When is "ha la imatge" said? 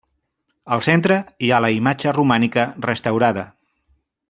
1.51-2.15